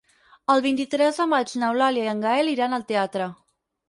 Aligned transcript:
El 0.51 0.61
vint-i-tres 0.65 1.19
de 1.21 1.27
maig 1.33 1.53
n'Eulàlia 1.63 2.07
i 2.07 2.09
en 2.13 2.23
Gaël 2.23 2.49
iran 2.55 2.73
al 2.79 2.87
teatre. 2.93 3.29